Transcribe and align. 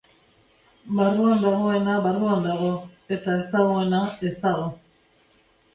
Barruan 0.99 1.43
dagoena 1.43 1.99
barruan 2.07 2.43
dago, 2.49 2.73
eta 3.19 3.37
ez 3.43 3.45
dagoena 3.55 4.03
ez 4.31 4.35
dago. 4.47 4.71